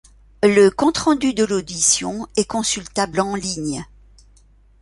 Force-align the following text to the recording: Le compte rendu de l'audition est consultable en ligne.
Le 0.41 0.71
compte 0.71 0.97
rendu 0.97 1.35
de 1.35 1.45
l'audition 1.45 2.27
est 2.35 2.45
consultable 2.47 3.19
en 3.19 3.35
ligne. 3.35 3.85